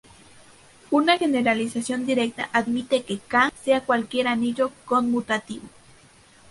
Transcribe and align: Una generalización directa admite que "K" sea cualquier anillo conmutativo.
Una 0.89 1.19
generalización 1.19 2.07
directa 2.07 2.49
admite 2.53 3.03
que 3.03 3.19
"K" 3.19 3.51
sea 3.63 3.85
cualquier 3.85 4.27
anillo 4.29 4.71
conmutativo. 4.85 5.67